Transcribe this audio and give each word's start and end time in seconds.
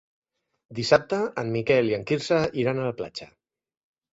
Dissabte 0.79 1.19
en 1.43 1.53
Miquel 1.57 1.91
i 1.91 1.95
en 1.99 2.07
Quirze 2.13 2.41
iran 2.63 2.81
a 2.81 2.89
la 2.89 2.99
platja. 3.03 3.29